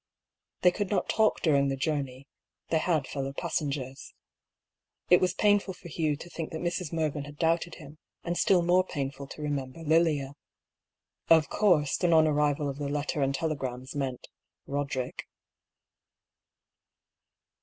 They 0.63 0.71
could 0.71 0.89
not 0.89 1.09
talk 1.09 1.41
during 1.41 1.67
the 1.67 1.75
journey; 1.77 2.27
they 2.69 2.79
had 2.79 3.05
fellow 3.05 3.33
passengers. 3.33 4.15
It 5.11 5.21
was 5.21 5.35
painful 5.35 5.75
for 5.75 5.89
Hugh 5.89 6.15
to 6.15 6.27
think 6.27 6.49
that 6.49 6.61
Mrs. 6.61 6.91
Mervyn 6.91 7.25
had 7.25 7.37
doubted 7.37 7.75
him, 7.75 7.99
and 8.23 8.35
still 8.35 8.63
more 8.63 8.83
pain 8.83 9.11
ful 9.11 9.27
to 9.27 9.43
remember 9.43 9.81
Lilia. 9.83 10.33
Of 11.29 11.49
course 11.49 11.97
the 11.97 12.07
non 12.07 12.25
arrival 12.25 12.67
of 12.67 12.79
the 12.79 12.89
letter 12.89 13.21
and 13.21 13.35
telegrams 13.35 13.93
meant— 13.95 14.27
Boderick. 14.67 15.27